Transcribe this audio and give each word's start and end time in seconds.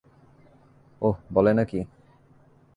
ওহ, 1.01 1.15
বলে 1.33 1.51
নাকি? 1.53 1.79